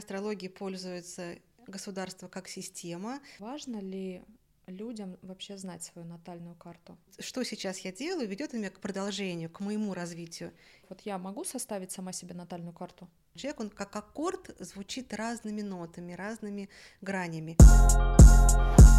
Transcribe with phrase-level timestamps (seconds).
[0.00, 3.20] астрологией пользуется государство как система.
[3.38, 4.22] Важно ли
[4.66, 6.96] людям вообще знать свою натальную карту?
[7.18, 10.52] Что сейчас я делаю, ведет меня к продолжению, к моему развитию.
[10.88, 13.08] Вот я могу составить сама себе натальную карту?
[13.34, 16.68] Человек, он как аккорд звучит разными нотами, разными
[17.00, 17.56] гранями.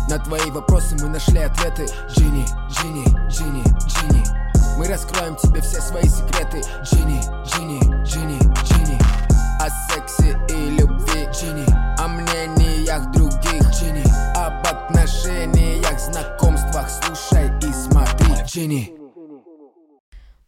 [0.10, 6.04] На твои вопросы мы нашли ответы Джинни, Джинни, Джинни, Джинни Мы раскроем тебе все свои
[6.04, 9.30] секреты Джинни, Джинни, Джинни, Джинни
[9.62, 11.30] О сексе и любви.
[11.32, 11.68] Джинни
[12.00, 13.62] О мнениях других.
[13.70, 14.03] Джинни
[14.36, 16.90] Об отношениях, знакомствах.
[16.90, 18.44] Слушай и смотри.
[18.44, 18.98] Джинни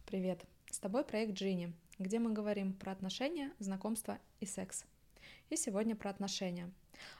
[0.04, 4.84] Привет, с тобой проект Джинни, где мы говорим про отношения, знакомства и секс.
[5.48, 6.68] И сегодня про отношения.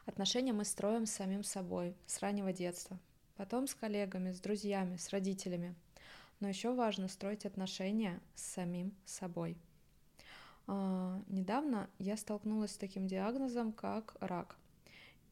[0.05, 2.99] Отношения мы строим с самим собой, с раннего детства,
[3.37, 5.77] потом с коллегами, с друзьями, с родителями.
[6.41, 9.57] Но еще важно строить отношения с самим собой.
[10.67, 14.57] А, недавно я столкнулась с таким диагнозом, как рак.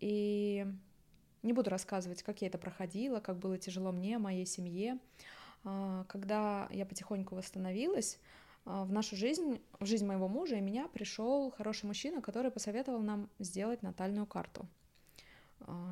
[0.01, 0.67] И
[1.43, 4.99] не буду рассказывать, как я это проходила, как было тяжело мне, моей семье.
[5.65, 8.19] А, когда я потихоньку восстановилась,
[8.65, 13.01] а, в нашу жизнь, в жизнь моего мужа и меня пришел хороший мужчина, который посоветовал
[13.01, 14.67] нам сделать натальную карту.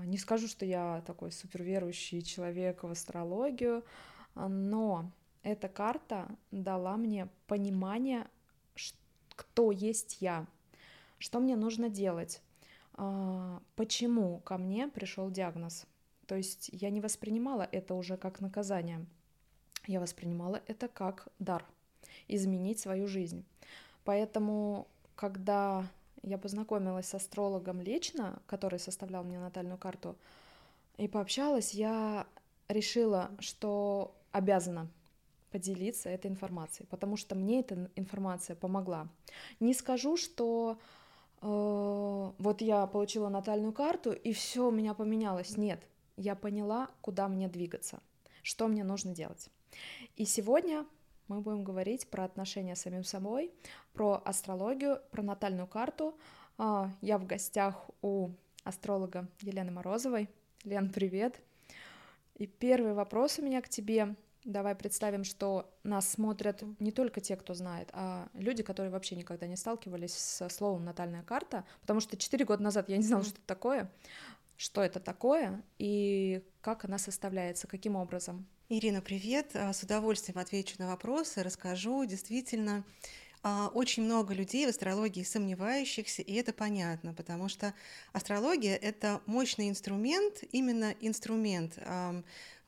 [0.05, 3.85] Не скажу, что я такой суперверующий человек в астрологию,
[4.35, 5.13] но
[5.45, 8.27] эта карта дала мне понимание,
[9.41, 10.47] кто есть я,
[11.19, 12.43] что мне нужно делать,
[13.75, 15.87] почему ко мне пришел диагноз.
[16.27, 19.07] То есть я не воспринимала это уже как наказание,
[19.87, 21.65] я воспринимала это как дар—
[22.29, 23.47] изменить свою жизнь.
[24.05, 25.87] Поэтому, когда
[26.23, 30.17] я познакомилась с астрологом лично, который составлял мне натальную карту,
[30.99, 32.27] и пообщалась, я
[32.69, 34.87] решила, что обязана
[35.51, 39.09] поделиться этой информацией, потому что мне эта информация помогла.
[39.61, 40.79] Не скажу, что
[41.41, 45.57] э, вот я получила натальную карту и все у меня поменялось.
[45.57, 45.81] Нет,
[46.17, 48.01] я поняла, куда мне двигаться,
[48.43, 49.49] что мне нужно делать.
[50.17, 50.87] И сегодня
[51.29, 53.53] мы будем говорить про отношения с самим собой,
[53.93, 56.19] про астрологию, про натальную карту.
[56.59, 58.31] А, я в гостях у
[58.65, 60.29] астролога Елены Морозовой.
[60.65, 61.41] Лен, привет!
[62.35, 64.17] И первый вопрос у меня к тебе.
[64.45, 69.47] Давай представим, что нас смотрят не только те, кто знает, а люди, которые вообще никогда
[69.47, 73.35] не сталкивались со словом «натальная карта», потому что четыре года назад я не знала, что
[73.35, 73.91] это такое,
[74.57, 78.47] что это такое и как она составляется, каким образом.
[78.71, 79.51] Ирина, привет.
[79.55, 82.05] А, с удовольствием отвечу на вопросы, расскажу.
[82.05, 82.85] Действительно,
[83.43, 87.75] а, очень много людей в астрологии сомневающихся, и это понятно, потому что
[88.13, 91.79] астрология— это мощный инструмент, именно инструмент,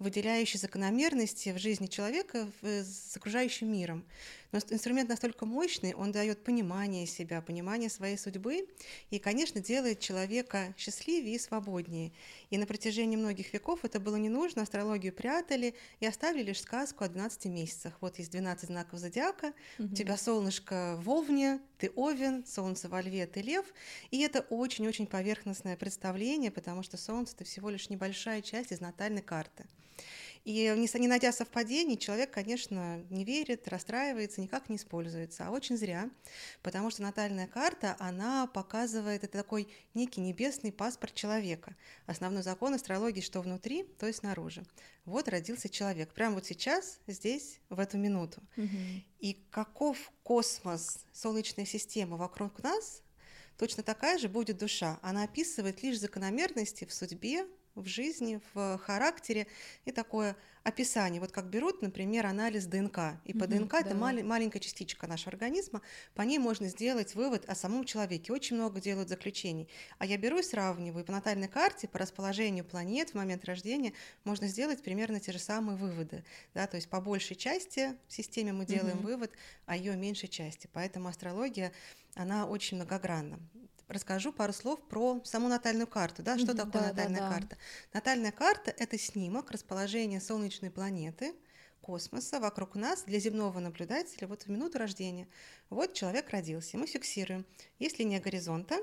[0.03, 4.05] выделяющий закономерности в жизни человека с окружающим миром.
[4.53, 8.69] Но инструмент настолько мощный, он дает понимание себя, понимание своей судьбы
[9.11, 12.13] и, конечно, делает человека счастливее и свободнее.
[12.51, 17.05] И на протяжении многих веков это было не нужно, астрологию прятали и оставили лишь сказку
[17.05, 17.97] о 12 месяцах.
[18.03, 19.89] Вот есть 12 знаков зодиака, угу.
[19.91, 23.65] у тебя солнышко в Овне, ты Овен, солнце во Льве, ты Лев.
[24.11, 29.23] И это очень-очень поверхностное представление, потому что солнце— это всего лишь небольшая часть из натальной
[29.23, 29.65] карты.
[30.45, 35.47] И не, не найдя совпадений, человек, конечно, не верит, расстраивается, никак не используется.
[35.47, 36.11] А очень зря,
[36.63, 41.77] потому что натальная карта, она показывает, это такой некий небесный паспорт человека.
[42.07, 44.65] Основной закон астрологии, что внутри, то и снаружи.
[45.05, 48.43] Вот родился человек, прямо вот сейчас, здесь, в эту минуту.
[48.57, 48.67] Угу.
[49.21, 53.03] И каков космос, Солнечная система вокруг нас,
[53.57, 54.99] точно такая же будет душа.
[55.03, 59.47] Она описывает лишь закономерности в судьбе, в жизни, в характере
[59.85, 61.21] и такое описание.
[61.21, 63.21] Вот как берут, например, анализ ДНК.
[63.25, 63.81] И по ДНК да.
[63.81, 65.83] это мал- маленькая частичка нашего организма.
[66.15, 68.33] По ней можно сделать вывод о самом человеке.
[68.33, 69.69] Очень много делают заключений.
[69.99, 71.05] А я беру и сравниваю.
[71.05, 73.93] По натальной карте, по расположению планет в момент рождения
[74.25, 76.25] можно сделать примерно те же самые выводы.
[76.55, 76.67] Да?
[76.67, 79.09] То есть по большей части в системе мы делаем угу.
[79.09, 79.33] вывод
[79.67, 80.69] о ее меньшей части.
[80.73, 81.73] Поэтому астрология,
[82.15, 83.41] она очень многогранна
[83.93, 86.23] расскажу пару слов про саму натальную карту.
[86.23, 86.39] Да?
[86.39, 87.35] Что такое да, натальная да, да.
[87.35, 87.57] карта?
[87.93, 91.35] Натальная карта— это снимок расположения солнечной планеты,
[91.81, 95.29] космоса вокруг нас для земного наблюдателя вот в минуту рождения.
[95.69, 97.45] Вот человек родился, мы фиксируем.
[97.79, 98.79] Есть линия горизонта,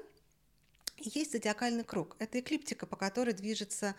[0.97, 2.15] есть зодиакальный круг.
[2.19, 3.95] Это эклиптика, по которой движется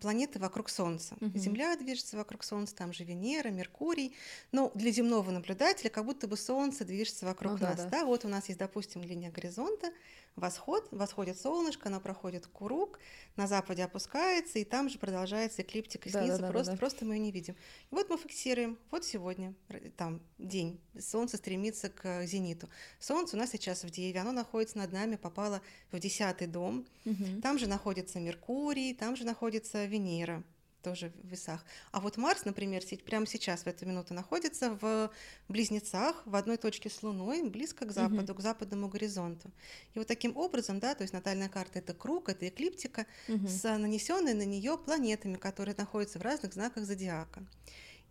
[0.00, 1.16] планеты вокруг Солнца.
[1.20, 1.38] Мгм.
[1.38, 4.14] Земля движется вокруг Солнца, там же Венера, Меркурий.
[4.52, 7.76] Но для земного наблюдателя как будто бы Солнце движется вокруг Ну да, нас.
[7.84, 7.88] да.
[7.88, 9.92] Да, вот у нас есть, допустим, линия горизонта,
[10.36, 12.98] восход, восходит солнышко, оно проходит круг,
[13.36, 16.78] на западе опускается, и там же продолжается эклиптика Да, да, снизу, да, да, просто, да.
[16.78, 17.54] просто мы ее не видим.
[17.90, 22.68] И вот мы фиксируем, вот сегодня, р- там день, Солнце стремится к зениту.
[22.98, 27.42] Солнце у нас сейчас в Деве, оно находится над нами, попало в десятый дом, Мгм.
[27.42, 30.42] там же находится Меркурий, там же находится Венера,
[30.82, 31.64] тоже в весах.
[31.92, 35.10] А вот Марс, например, прямо сейчас, в эту минуту, находится в
[35.48, 39.50] Близнецах, в одной точке с Луной, близко к западу, к западному горизонту.
[39.94, 43.46] И вот таким образом, да, то есть натальная карта это круг, это эклиптика, Мгм.
[43.48, 47.46] с нанесенной на нее планетами, которые находятся в разных знаках зодиака.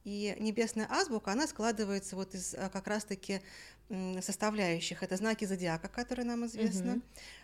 [0.03, 3.42] И небесная азбука, она складывается вот из а, как раз-таки
[4.21, 5.03] составляющих.
[5.03, 7.01] Это знаки зодиака, которые нам известны,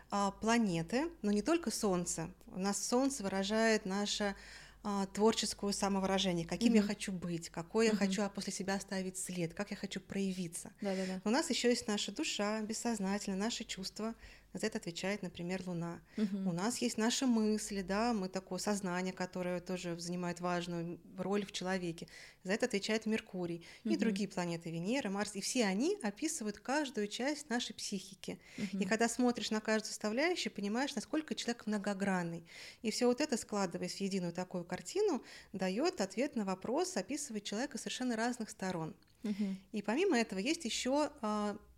[0.09, 2.29] а, планеты, но не только Солнце.
[2.47, 4.35] У нас Солнце выражает наше
[4.83, 6.87] а, творческое самовыражение, каким я Мгм.
[6.87, 7.97] хочу быть, какой я Мгм.
[7.99, 10.71] хочу после себя оставить след, как я хочу проявиться.
[10.81, 11.21] Да-да-да.
[11.25, 14.15] У нас еще есть наша душа, бессознательно, наши чувства.
[14.57, 16.01] За это отвечает, например, Луна.
[16.17, 16.47] Мгм.
[16.47, 21.51] У нас есть наши мысли, да, мы такое сознание, которое тоже занимает важную роль в
[21.51, 22.07] человеке.
[22.43, 23.97] За это отвечает Меркурий и Мгм.
[23.97, 25.35] другие планеты, Венера, Марс.
[25.35, 28.39] И все они описывают каждую часть нашей психики.
[28.79, 28.85] И Мгм.
[28.85, 32.47] когда смотришь на каждую составляющую, понимаешь, насколько человек многогранный.
[32.81, 37.77] И все вот это, складываясь в единую такую картину, дает ответ на вопрос, описывает человека
[37.77, 38.95] совершенно разных сторон.
[39.23, 39.57] Мгм.
[39.71, 41.11] И помимо этого есть еще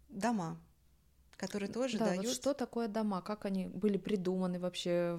[0.09, 0.59] дома,
[1.39, 5.17] которые тоже да, дают вот что такое дома, как они были придуманы вообще,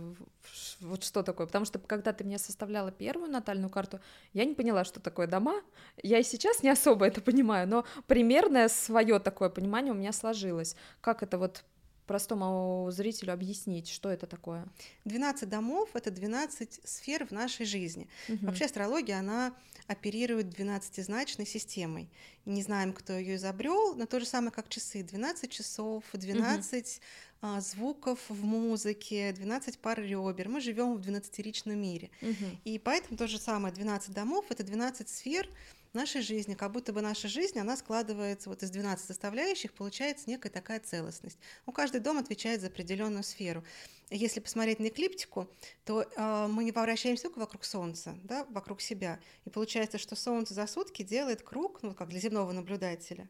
[0.81, 1.46] вот что такое?
[1.46, 4.00] Потому что когда ты мне составляла первую натальную карту,
[4.34, 5.62] я не поняла, что такое дома.
[6.02, 10.76] Я и сейчас не особо это понимаю, но примерное свое такое понимание у меня сложилось.
[11.00, 11.64] Как это вот
[12.10, 14.66] простому зрителю объяснить, что это такое?
[15.04, 18.08] 12 домов— это 12 сфер в нашей жизни.
[18.26, 18.46] Мгм.
[18.46, 19.54] Вообще астрология, она
[19.86, 22.08] оперирует 12-значной системой.
[22.46, 25.04] Не знаем, кто ее изобрел, но то же самое, как часы.
[25.04, 27.00] 12 часов, 12
[27.42, 30.48] а, звуков в музыке, 12 пар ребер.
[30.48, 32.10] Мы живем в 12-ричном мире.
[32.22, 32.58] Мгм.
[32.64, 35.48] И поэтому то же самое, 12 домов— это 12 сфер
[35.94, 40.50] нашей жизни, как будто бы наша жизнь, она складывается вот из 12 составляющих, получается некая
[40.50, 41.38] такая целостность.
[41.66, 43.64] Ну, каждый дом отвечает за определенную сферу.
[44.10, 45.48] Если посмотреть на эклиптику,
[45.84, 49.20] то э, мы не поворачиваемся только вокруг Солнца, да, вокруг себя.
[49.44, 53.28] И получается, что Солнце за сутки делает круг, ну, как для земного наблюдателя,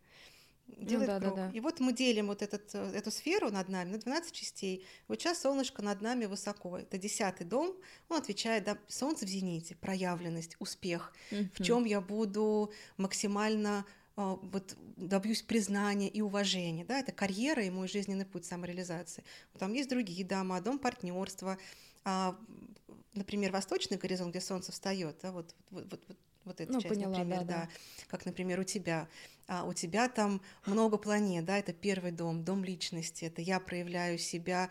[0.77, 1.37] делает да, да, круг.
[1.37, 1.51] да.
[1.53, 4.85] И вот мы делим вот этот, э, эту сферу над нами на 12 частей.
[5.09, 6.79] Вот сейчас солнышко над нами высоко.
[6.79, 7.77] Это десятый дом.
[8.09, 11.13] Он отвечает, да, солнце в зените, проявленность, успех.
[11.31, 11.51] В Мгм.
[11.63, 13.85] чем я буду максимально
[14.17, 19.25] а, вот добьюсь признания и уважения, да, это карьера и мой жизненный путь самореализации.
[19.59, 21.57] Там есть другие дома, дом партнерства,
[22.05, 22.37] а,
[23.15, 26.17] например, восточный горизонт, где солнце встает, да, вот, вот, вот, вот,
[26.50, 27.69] вот эта Ну, часть, поняла, например, да, да, да.
[28.08, 29.08] как, например, у тебя.
[29.47, 34.17] А у тебя там много планет, да, это первый дом, дом личности, это я проявляю
[34.19, 34.70] себя,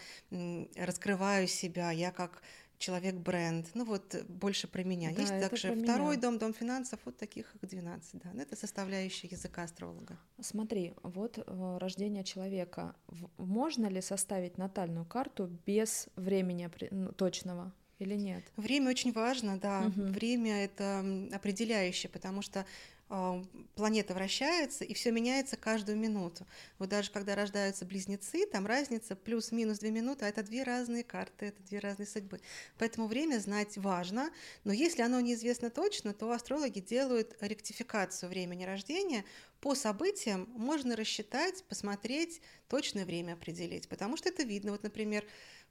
[0.75, 2.41] раскрываю себя, я как
[2.77, 5.11] человек-бренд, ну вот э, больше про меня.
[5.13, 5.83] Да, Есть также про меня.
[5.93, 10.17] второй дом, дом финансов, вот таких их 12, да, Ну, это составляющая языка астролога.
[10.39, 12.95] Смотри, вот э, рождение человека.
[13.07, 18.51] В- Можно ли составить натальную карту без времени ну, точного или нет?
[18.56, 19.88] Время очень важно, да.
[19.88, 20.13] Мгм.
[20.13, 21.00] Время это
[21.34, 22.66] определяющее, потому что
[23.12, 23.44] а,
[23.75, 26.46] планета вращается, и все меняется каждую минуту.
[26.78, 31.48] Вот даже когда рождаются близнецы, там разница плюс-минус две минуты, а это две разные карты,
[31.48, 32.40] это две разные судьбы.
[32.78, 34.30] Поэтому время знать важно,
[34.63, 39.25] но если оно неизвестно точно, то астрологи делают ректификацию времени рождения.
[39.61, 44.71] По событиям можно рассчитать, посмотреть, точное время определить, потому что это видно.
[44.71, 45.25] Вот, например,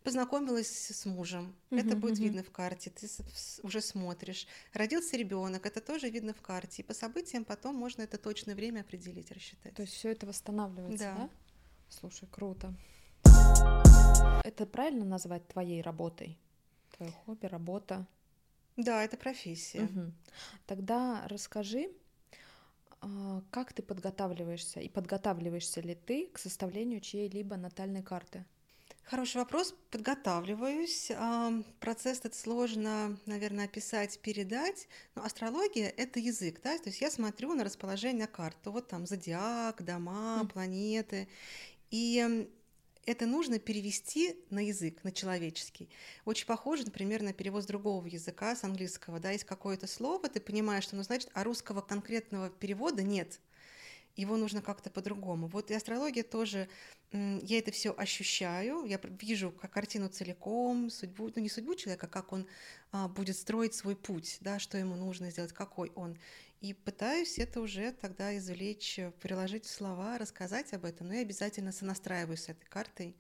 [0.05, 2.25] познакомилась с мужем, это Мгм, будет мгм.
[2.25, 3.09] видно в карте, ты
[3.63, 4.47] уже смотришь.
[4.75, 6.83] Родился ребенок, это тоже видно в карте.
[6.83, 9.75] И по событиям потом можно это точное время определить, рассчитать.
[9.75, 11.15] То есть все это восстанавливается, да.
[11.15, 11.31] Да.
[11.89, 12.75] Слушай, круто.
[14.45, 16.39] Это правильно назвать твоей работой?
[16.97, 18.07] Твое хобби, работа?
[18.77, 19.81] Да, это профессия.
[19.83, 20.15] Мгм.
[20.67, 21.91] Тогда расскажи,
[23.51, 28.45] как ты подготавливаешься и подготавливаешься ли ты к составлению чьей-либо натальной карты?
[29.05, 29.75] Хороший вопрос.
[29.91, 31.11] Подготавливаюсь.
[31.81, 34.87] Процесс этот сложно, наверное, описать, передать.
[35.15, 36.77] Но астрология— это язык, да?
[36.77, 38.69] То есть я смотрю на расположение карты.
[38.69, 41.27] Вот там зодиак, дома, планеты.
[41.91, 42.51] И
[43.09, 45.89] это нужно перевести на язык, на человеческий.
[46.27, 49.19] Очень похоже, например, на перевод другого языка, с английского.
[49.19, 53.41] Да, есть какое-то слово, ты понимаешь, что оно значит, а русского конкретного перевода нет.
[54.15, 55.47] его нужно как-то по-другому.
[55.47, 56.69] Вот и астрология тоже,
[57.13, 62.47] я это все ощущаю, я вижу картину целиком, судьбу, ну не судьбу человека, как он
[62.93, 66.19] а, будет строить свой путь, да, что ему нужно сделать, какой он.
[66.61, 71.71] И пытаюсь это уже тогда извлечь, приложить в слова, рассказать об этом, но я обязательно
[71.71, 73.17] сонастраиваюсь с этой картой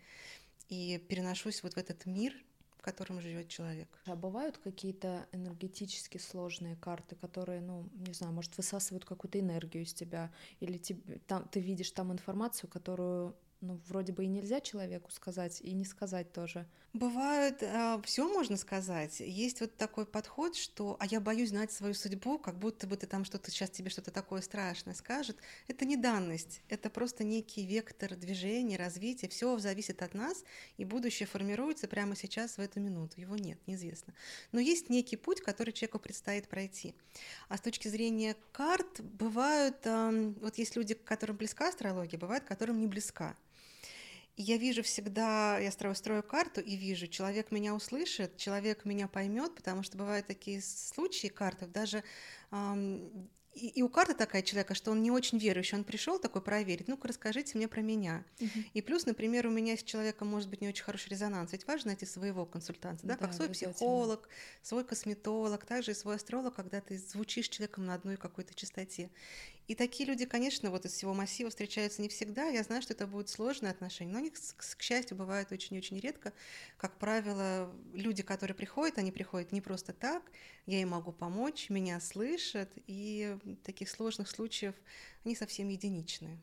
[0.68, 2.35] и переношусь вот в этот мир,
[2.76, 3.88] в котором живет человек.
[4.07, 9.95] А бывают какие-то энергетически сложные карты, которые, ну, не знаю, может, высасывают какую-то энергию из
[9.95, 15.11] тебя, или тебе, там, ты видишь там информацию, которую ну, вроде бы и нельзя человеку
[15.11, 16.67] сказать, и не сказать тоже.
[16.93, 19.21] Бывает, а, все можно сказать.
[19.21, 23.07] Есть вот такой подход, что «а я боюсь знать свою судьбу, как будто бы ты
[23.07, 25.37] там что-то, сейчас тебе что-то такое страшное скажет».
[25.67, 29.29] Это не данность, это просто некий вектор движения, развития.
[29.29, 30.45] Все зависит от нас,
[30.77, 33.21] и будущее формируется прямо сейчас, в эту минуту.
[33.21, 34.15] Его нет, неизвестно.
[34.53, 36.95] Но есть некий путь, который человеку предстоит пройти.
[37.49, 42.87] А с точки зрения карт, бывают, вот есть люди, которым близка астрология, бывают, которым не
[42.87, 43.37] близка
[44.42, 49.54] я вижу всегда, я строю, строю карту и вижу, человек меня услышит, человек меня поймет,
[49.54, 52.04] потому что бывают такие случаи картов, даже
[52.52, 56.42] эм, и, и у карты такая человека, что он не очень верующий, он пришел такой
[56.42, 58.25] проверить, ну-ка расскажите мне про меня.
[58.38, 58.64] Uh-huh.
[58.73, 61.88] И плюс, например, у меня с человеком может быть не очень хороший резонанс, ведь важно
[61.88, 64.28] найти своего консультанта, да, да как свой психолог,
[64.62, 69.11] свой косметолог, также и свой астролог, когда ты звучишь человеком на одной какой-то частоте.
[69.69, 72.49] И такие люди, конечно, вот из всего массива встречаются не всегда.
[72.49, 76.33] Я знаю, что это будут сложные отношения, но они, к счастью, бывают очень-очень редко.
[76.79, 80.23] Как правило, люди, которые приходят, они приходят не просто так.
[80.65, 84.75] Я им могу помочь, меня слышат, и таких сложных случаев
[85.27, 86.39] они совсем единичные.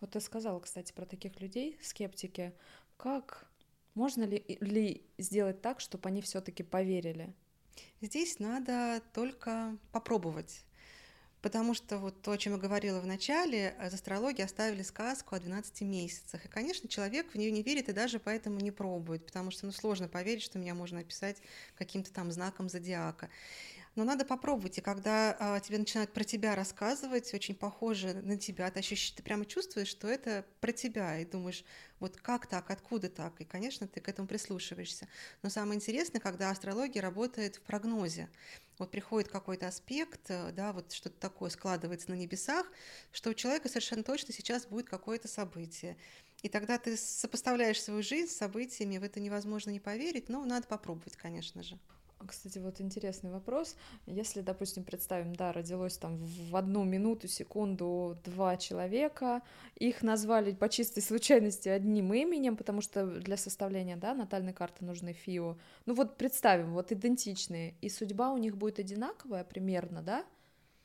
[0.00, 2.54] Вот ты сказала, кстати, про таких людей, скептики.
[2.96, 3.46] Как
[3.92, 7.34] можно ли, ли сделать так, чтобы они все-таки поверили?
[8.00, 10.64] Здесь надо только попробовать.
[11.44, 15.38] Потому что вот то, о чем я говорила в начале, из астрологии оставили сказку о
[15.38, 16.42] 12 месяцах.
[16.46, 19.72] И, конечно, человек в нее не верит и даже поэтому не пробует, потому что ну,
[19.72, 21.42] сложно поверить, что меня можно описать
[21.76, 23.28] каким-то там знаком зодиака.
[23.94, 28.70] Но надо попробовать, и когда а, тебе начинают про тебя рассказывать, очень похоже на тебя,
[28.70, 31.64] ты, ощущаешь, ты прямо чувствуешь, что это про тебя, и думаешь,
[32.00, 35.06] вот как так, откуда так, и, конечно, ты к этому прислушиваешься.
[35.42, 38.28] Но самое интересное, когда астрология работает в прогнозе
[38.78, 42.66] вот приходит какой-то аспект, э, да, вот что-то такое складывается на небесах,
[43.12, 45.96] что у человека совершенно точно сейчас будет какое-то событие.
[46.42, 50.66] И тогда ты сопоставляешь свою жизнь с событиями, в это невозможно не поверить, но надо
[50.66, 51.78] попробовать, конечно же.
[52.26, 53.76] Кстати, вот интересный вопрос.
[54.06, 59.42] Если, допустим, представим, да, родилось там в одну минуту, секунду два человека,
[59.76, 65.12] их назвали по чистой случайности одним именем, потому что для составления, да, натальной карты нужны
[65.12, 65.56] ФИО.
[65.86, 70.24] Ну вот представим, вот идентичные, и судьба у них будет одинаковая примерно, да?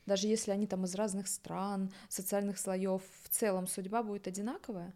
[0.06, 4.92] Даже если они там из разных стран, социальных слоев, в целом судьба будет одинаковая?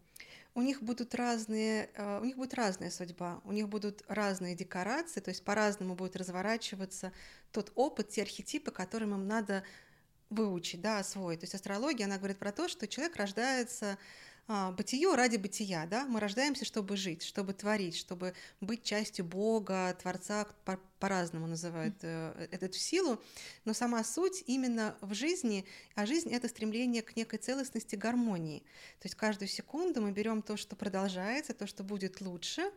[0.55, 5.19] У них будут разные, э, у них будет разная судьба, у них будут разные декорации,
[5.19, 7.11] то есть по-разному будет разворачиваться
[7.51, 9.63] тот опыт, те архетипы, которым им надо
[10.29, 11.41] выучить, да, освоить.
[11.41, 13.97] То есть астрология, она говорит про то, что человек рождается
[14.47, 19.95] а, бытию ради бытия, да, мы рождаемся, чтобы жить, чтобы творить, чтобы быть частью Бога,
[19.99, 23.19] Творца, по- по-разному называют э, эту силу,
[23.65, 28.59] но сама суть именно в жизни, а жизнь— это стремление к некой целостности, гармонии.
[28.99, 32.71] То есть каждую секунду мы берем то, что продолжается, то, что будет лучше,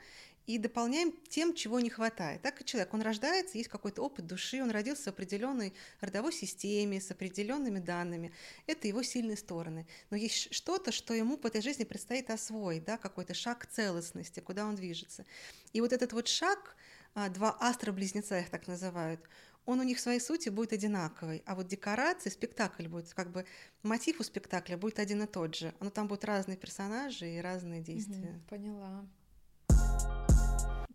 [0.48, 2.40] и дополняем тем, чего не хватает.
[2.40, 7.02] Так и человек, он рождается, есть какой-то опыт души, он родился в определенной родовой системе,
[7.02, 8.32] с определенными данными.
[8.66, 9.86] Это его сильные стороны.
[10.08, 14.64] Но есть что-то, что ему по этой жизни предстоит освоить, да, какой-то шаг целостности, куда
[14.64, 15.26] он движется.
[15.74, 16.76] И вот этот вот шаг,
[17.14, 19.20] а, два астроблизнеца их так называют,
[19.66, 23.44] он у них в своей сути будет одинаковый, а вот декорации, спектакль будет, как бы
[23.82, 27.82] мотив у спектакля будет один и тот же, но там будут разные персонажи и разные
[27.82, 28.30] действия.
[28.30, 29.04] Угу, поняла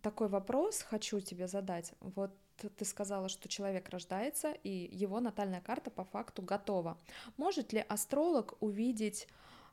[0.04, 1.94] такой вопрос хочу тебе задать.
[2.00, 2.30] Вот
[2.76, 6.98] ты сказала, что человек рождается, и его натальная карта по факту готова.
[7.38, 9.26] Может ли астролог увидеть,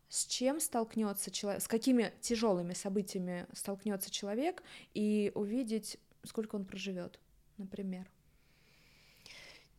[0.08, 7.20] с чем столкнется человек, с какими тяжелыми событиями столкнется человек, и увидеть, сколько он проживет,
[7.58, 8.10] например?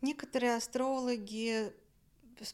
[0.03, 1.73] Некоторые астрологи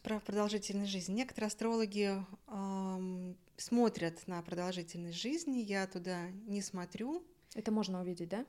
[0.02, 1.14] про продолжительность жизни.
[1.14, 7.24] Некоторые астрологи эм, смотрят на продолжительность жизни, я туда не смотрю,
[7.54, 8.46] это можно увидеть, да?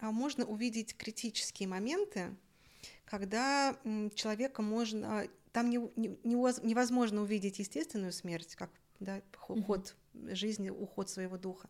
[0.00, 2.34] А можно увидеть критические моменты,
[3.04, 3.76] когда
[4.14, 5.28] человека можно...
[5.52, 9.94] Там не, не, невозможно увидеть естественную смерть, как да, ход
[10.30, 11.68] жизни уход своего духа.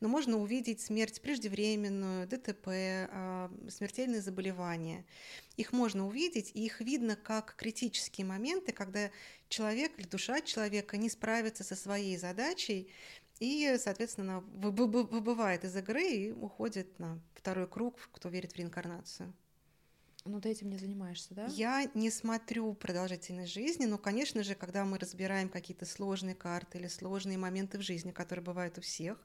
[0.00, 5.04] Но можно увидеть смерть преждевременную, ДТП, а, смертельные заболевания.
[5.56, 9.10] Их можно увидеть, и их видно как критические моменты, когда
[9.48, 12.90] человек или душа человека не справится со своей задачей,
[13.40, 19.32] и, соответственно, выбывает из игры и уходит на второй круг, кто верит в реинкарнацию.
[20.24, 21.46] Ну, ты этим не занимаешься, да?
[21.46, 26.88] Я не смотрю продолжительность жизни, но, конечно же, когда мы разбираем какие-то сложные карты или
[26.88, 29.18] сложные моменты в жизни, которые бывают у всех,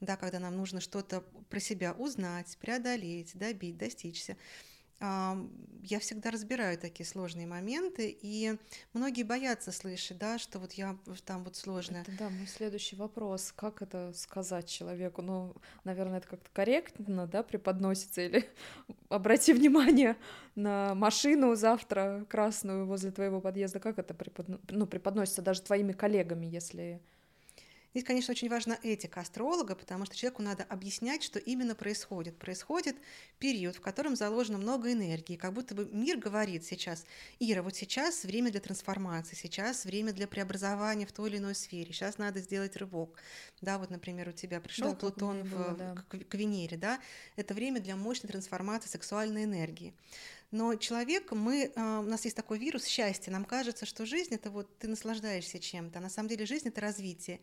[0.00, 1.20] да, когда нам нужно что-то
[1.50, 4.36] про себя узнать, преодолеть, добить, достичься,
[5.84, 8.56] я всегда разбираю такие сложные моменты, и
[8.94, 10.96] многие боятся слышать, да, что вот я
[11.26, 12.02] там вот сложная.
[12.02, 15.20] Это, да, мой следующий вопрос, как это сказать человеку?
[15.20, 18.48] Ну, наверное, это как-то корректно, да, преподносится, или
[19.10, 20.16] обрати внимание
[20.54, 24.58] на машину завтра красную возле твоего подъезда, как это преподно...
[24.70, 27.02] ну, преподносится даже твоими коллегами, если
[27.94, 32.36] Здесь, конечно, очень важна этика астролога, потому что человеку надо объяснять, что именно происходит.
[32.36, 32.96] Происходит
[33.38, 37.06] период, в котором заложено много энергии, как будто бы мир говорит сейчас,
[37.38, 41.92] Ира, вот сейчас время для трансформации, сейчас время для преобразования в той или иной сфере,
[41.92, 43.16] сейчас надо сделать рывок.
[43.60, 45.94] Да, вот, например, у тебя пришел да, Плутон было, в, да.
[46.08, 47.00] к, к Венере, да,
[47.36, 49.94] это время для мощной трансформации сексуальной энергии.
[50.54, 54.50] Но человек, мы, а, у нас есть такой вирус счастья, нам кажется, что жизнь это
[54.50, 57.40] вот ты наслаждаешься чем-то, а на самом деле жизнь это развитие.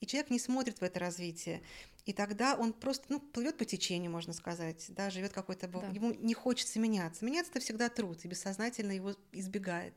[0.00, 1.60] И человек не смотрит в это развитие.
[2.06, 5.68] И тогда он просто ну, плывет по течению, можно сказать, да, живет какой-то...
[5.68, 5.88] Да.
[5.88, 7.22] Ему не хочется меняться.
[7.26, 9.92] Меняться это всегда труд, и бессознательно его избегает.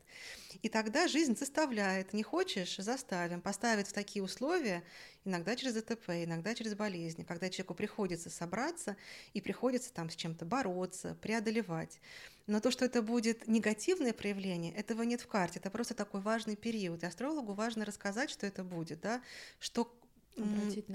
[0.60, 2.12] И тогда жизнь заставляет.
[2.12, 3.40] Не хочешь– заставим.
[3.40, 4.84] Поставит в такие условия,
[5.24, 8.98] иногда через ДТП, иногда через болезни, когда человеку приходится собраться
[9.32, 11.98] и приходится там с чем-то бороться, преодолевать.
[12.48, 15.60] Но то, что это будет негативное проявление, этого нет в карте.
[15.60, 17.02] Это просто такой важный период.
[17.02, 19.22] И астрологу важно рассказать, что это будет, да,
[19.60, 19.94] что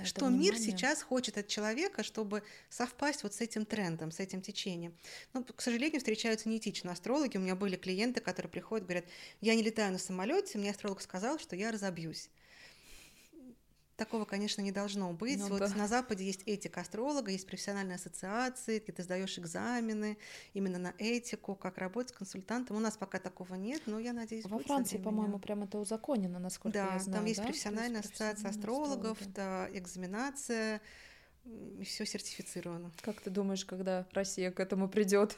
[0.05, 4.97] что мир сейчас хочет от человека, чтобы совпасть вот с этим трендом, с этим течением.
[5.33, 7.35] Но, к сожалению, встречаются неэтичные астрологи.
[7.35, 9.05] У меня были клиенты, которые приходят, говорят,
[9.41, 12.29] я не летаю на самолете, мне астролог сказал, что я разобьюсь.
[13.95, 15.39] Такого, конечно, не должно быть.
[15.39, 15.69] Ну, вот да.
[15.75, 20.17] на Западе есть этика астролога, есть профессиональные ассоциации, где ты сдаешь экзамены
[20.53, 22.77] именно на этику, как работать с консультантом.
[22.77, 26.79] У нас пока такого нет, но я надеюсь, Во Франции, по-моему, прямо это узаконено, насколько
[26.79, 27.19] да, я знаю.
[27.19, 27.45] Там есть да?
[27.45, 30.81] профессиональная есть ассоциация астрологов, да, экзаменация,
[31.45, 32.91] и все сертифицировано.
[33.01, 35.37] Как ты думаешь, когда Россия к этому придет?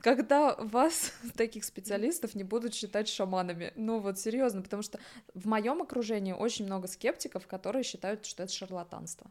[0.00, 3.72] Когда вас, таких специалистов, не будут считать шаманами.
[3.76, 4.98] Ну вот серьезно, потому что
[5.34, 9.30] в моем окружении очень много скептиков, которые считают, что это шарлатанство.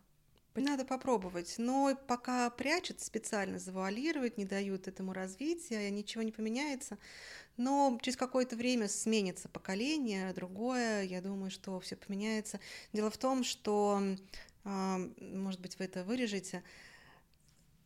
[0.56, 6.98] Надо попробовать, но пока прячут специально, завуалируют, не дают этому развития, ничего не поменяется.
[7.58, 12.62] Но через какое-то время сменится поколение, другое, я думаю, что все поменяется.
[12.94, 14.02] Дело в том, что,
[14.64, 16.64] может быть, вы это вырежете,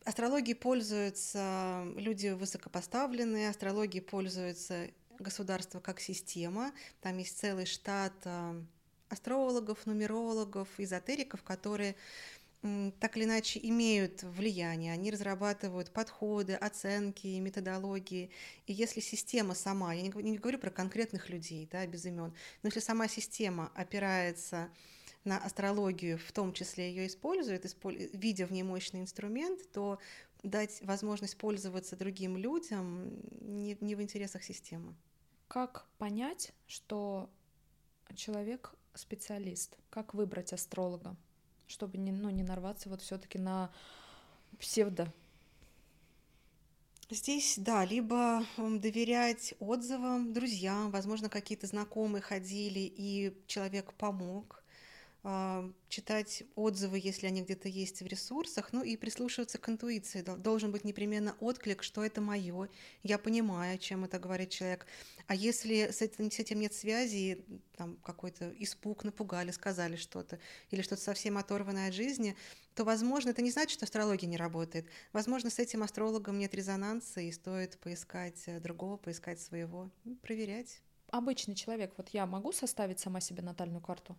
[0.04, 6.72] Астрологией пользуются люди высокопоставленные, астрологией пользуются государство как система.
[7.02, 8.14] Там есть целый штат
[9.08, 11.96] астрологов, нумерологов, эзотериков, которые
[12.62, 18.30] так или иначе имеют влияние, они разрабатывают подходы, оценки, методологии.
[18.66, 22.80] И если система сама, я не говорю про конкретных людей, да, без имен, но если
[22.80, 24.68] сама система опирается
[25.24, 29.98] на астрологию, в том числе ее использует, видя в ней мощный инструмент, то
[30.42, 34.94] дать возможность пользоваться другим людям не, не в интересах системы.
[35.48, 37.28] Как понять, что
[38.14, 39.76] человек специалист?
[39.90, 41.16] Как выбрать астролога,
[41.66, 43.70] чтобы не, ну, не нарваться вот все-таки на
[44.58, 45.12] псевдо
[47.10, 54.59] Здесь, да, либо доверять отзывам, друзьям, возможно, какие-то знакомые ходили, и человек помог,
[55.88, 60.22] читать отзывы, если они где-то есть в ресурсах, ну и прислушиваться к интуиции.
[60.22, 62.70] Должен быть непременно отклик, что это мое,
[63.02, 64.86] я понимаю, чем это говорит человек.
[65.26, 67.44] А если с этим, с этим нет связи,
[67.76, 70.38] там какой-то испуг, напугали, сказали что-то,
[70.70, 72.34] или что-то совсем оторванное от жизни,
[72.74, 74.86] то, возможно, это не значит, что астрология не работает.
[75.12, 79.90] Возможно, с этим астрологом нет резонанса, и стоит поискать э, другого, поискать своего,
[80.22, 80.80] проверять.
[81.10, 84.16] Обычный человек, вот я могу составить сама себе натальную карту?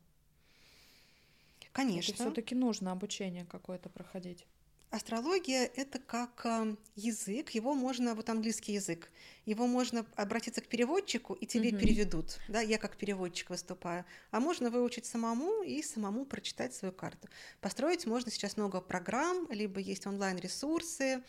[1.74, 2.14] Конечно.
[2.14, 4.46] все-таки нужно обучение какое-то проходить.
[4.92, 9.10] Астрология— это как э, язык, его можно, вот английский язык,
[9.46, 11.78] его можно обратиться к переводчику, и тебе угу.
[11.78, 17.30] переведут, да, я как переводчик выступаю, а можно выучить самому и самому прочитать свою карту.
[17.62, 21.24] Построить можно сейчас много программ, либо есть онлайн-ресурсы,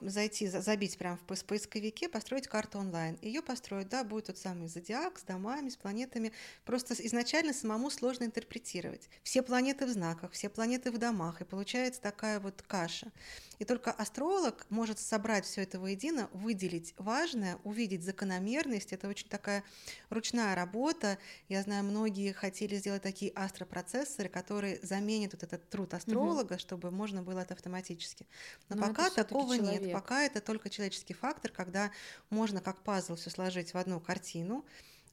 [0.00, 3.18] зайти, забить прямо в поисковике, построить карту онлайн.
[3.20, 6.32] Ее построить, да, будет тот самый зодиак с домами, с планетами.
[6.64, 9.08] Просто изначально самому сложно интерпретировать.
[9.22, 13.12] Все планеты в знаках, все планеты в домах, и получается такая вот каша.
[13.58, 18.94] И только астролог может собрать все это воедино, выделить важное, увидеть закономерность.
[18.94, 19.62] Это очень такая
[20.08, 21.18] ручная работа.
[21.50, 26.58] Я знаю, многие хотели сделать такие астропроцессоры, которые заменят вот этот труд астролога, угу.
[26.58, 28.26] чтобы можно было это автоматически.
[28.70, 29.92] Но, Но пока такого нет.
[29.92, 31.90] Пока это только человеческий фактор, когда
[32.28, 34.64] можно как пазл все сложить в одну картину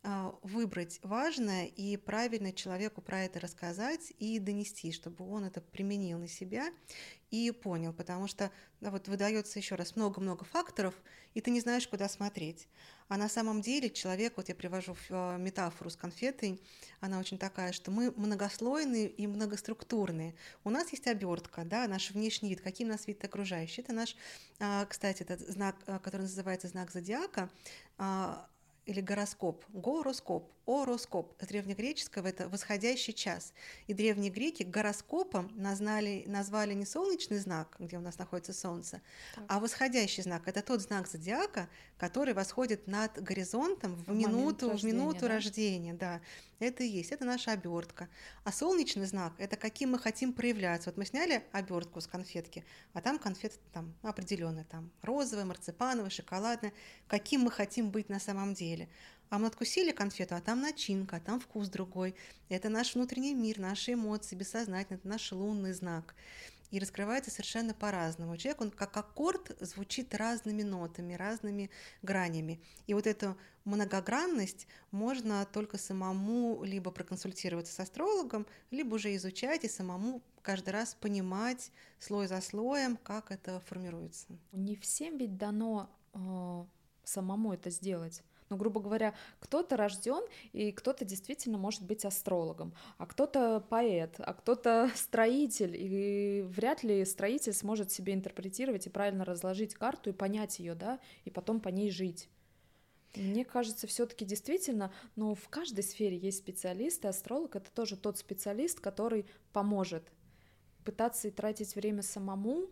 [0.04, 6.20] а, выбрать важное и правильно человеку про это рассказать и донести, чтобы он это применил
[6.20, 6.72] на себя
[7.32, 10.94] и понял, потому что да, вот выдается еще раз много-много факторов,
[11.34, 12.68] и ты не знаешь, куда смотреть.
[13.10, 16.62] А на самом деле человек, вот я привожу э, метафору с конфетой,
[17.00, 20.36] она очень такая, что мы многослойные и многоструктурные.
[20.64, 23.82] У нас есть обертка, да, наш внешний вид, каким нас вид окружающий.
[23.82, 24.16] Это наш,
[24.60, 27.50] а, кстати, этот знак, э, который называется знак зодиака,
[27.98, 28.50] а,
[28.88, 31.34] или гороскоп, гороскоп, ороскоп.
[31.42, 33.54] С древнегреческого это восходящий час.
[33.88, 39.02] И древние греки гороскопом назвали, назвали не солнечный знак, где у нас находится солнце,
[39.36, 39.44] так.
[39.50, 40.48] а восходящий знак.
[40.48, 45.28] Это тот знак зодиака, который восходит над горизонтом в, в минуту, рождения, в минуту да?
[45.28, 45.94] рождения.
[45.94, 46.22] Да.
[46.60, 48.10] Это и есть, это наша обертка.
[48.44, 50.90] А солнечный знак– это каким мы хотим проявляться.
[50.90, 56.74] Вот мы сняли обертку с конфетки, а там конфеты там определенные, там розовая, марципановая, шоколадная,
[57.08, 58.90] каким мы хотим быть на самом деле.
[59.30, 62.16] А мы откусили конфету, а там начинка, а там вкус другой.
[62.50, 66.16] Это наш внутренний мир, наши эмоции, бессознательно, это наш лунный знак
[66.72, 68.38] и раскрывается совершенно по-разному.
[68.38, 71.70] Человек, он как аккорд звучит разными нотами, разными
[72.02, 72.62] гранями.
[72.88, 79.70] И вот эту многогранность можно только самому либо проконсультироваться с астрологом, либо уже изучать и
[79.70, 84.28] самому каждый раз понимать слой за слоем, как это формируется.
[84.52, 86.66] Не всем ведь дано э,
[87.04, 88.24] самому это сделать.
[88.50, 94.34] Ну, грубо говоря, кто-то рожден, и кто-то действительно может быть астрологом, а кто-то поэт, а
[94.34, 100.60] кто-то строитель, и вряд ли строитель сможет себе интерпретировать и правильно разложить карту и понять
[100.60, 102.30] ее, да, и потом по ней жить.
[103.16, 108.18] Мне кажется, все-таки действительно, но в каждой сфере есть специалист, и астролог это тоже тот
[108.18, 110.12] специалист, который поможет
[110.86, 112.68] пытаться и тратить время самому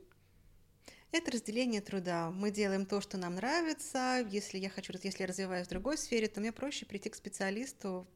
[1.17, 2.31] это разделение труда.
[2.31, 4.25] Мы делаем то, что нам нравится.
[4.29, 8.07] Если я хочу, если я развиваюсь в другой сфере, то мне проще прийти к специалисту,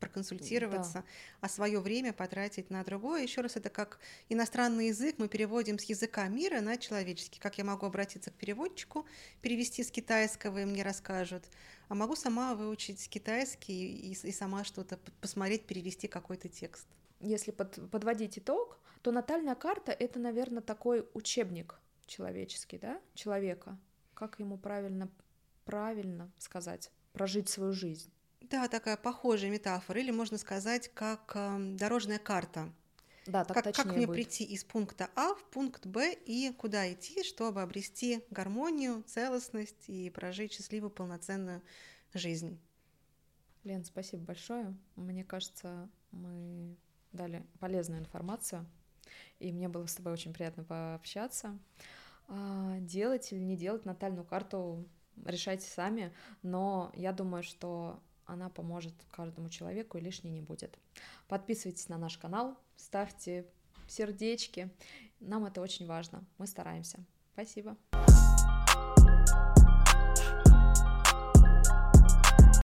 [0.00, 1.04] проконсультироваться, да.
[1.40, 3.22] а свое время потратить на другое.
[3.22, 7.40] Еще раз, это как иностранный язык мы переводим с языка мира на человеческий.
[7.40, 9.06] Как я могу обратиться к переводчику,
[9.42, 11.44] перевести с китайского, и мне расскажут.
[11.88, 16.86] А могу сама выучить китайский и, и сама что-то посмотреть, перевести какой-то текст.
[17.20, 23.78] Если под, подводить итог, то натальная карта— это, наверное, такой учебник— человеческий, да, человека,
[24.14, 25.10] как ему правильно,
[25.64, 28.10] правильно сказать, прожить свою жизнь.
[28.42, 32.72] Да, такая похожая метафора, или можно сказать, как э, дорожная карта.
[33.26, 34.14] Да, так как, как мне будет.
[34.14, 40.10] прийти из пункта А в пункт Б и куда идти, чтобы обрести гармонию, целостность и
[40.10, 41.60] прожить счастливую, полноценную
[42.14, 42.60] жизнь.
[43.64, 44.76] Лен, спасибо большое.
[44.94, 46.76] Мне кажется, мы
[47.12, 48.64] дали полезную информацию,
[49.38, 51.58] и мне было с тобой очень приятно пообщаться.
[52.28, 54.86] А, делать или не делать натальную карту
[55.24, 60.78] решайте сами, но я думаю, что она поможет каждому человеку и лишней не будет.
[61.28, 63.46] Подписывайтесь на наш канал, ставьте
[63.88, 64.70] сердечки,
[65.20, 67.04] нам это очень важно, мы стараемся.
[67.32, 67.76] Спасибо.